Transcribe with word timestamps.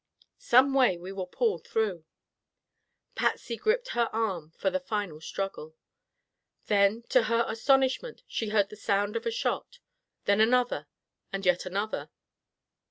"Some 0.39 0.73
way 0.73 0.97
we 0.97 1.11
will 1.11 1.27
pull 1.27 1.59
through." 1.59 2.05
Patsy 3.13 3.55
gripped 3.55 3.89
her 3.89 4.09
arm 4.11 4.51
for 4.57 4.71
the 4.71 4.79
final 4.79 5.21
struggle. 5.21 5.75
Then, 6.65 7.03
to 7.09 7.25
her 7.25 7.45
astonishment, 7.47 8.23
she 8.27 8.49
heard 8.49 8.69
the 8.71 8.75
sound 8.75 9.15
of 9.15 9.27
a 9.27 9.31
shot, 9.31 9.77
then 10.25 10.41
another, 10.41 10.87
and 11.31 11.45
yet 11.45 11.67
another. 11.67 12.09